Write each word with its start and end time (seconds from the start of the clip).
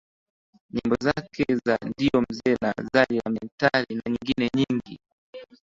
Nyimbo 0.73 0.95
zake 0.99 1.43
za 1.65 1.77
ndiyo 1.85 2.21
mzee 2.29 2.55
na 2.61 2.73
zali 2.93 3.15
la 3.25 3.31
mentali 3.31 3.95
na 3.95 4.11
nyingine 4.11 4.49
nyingi 4.55 4.99